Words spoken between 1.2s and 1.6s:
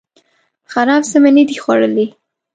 می نه دي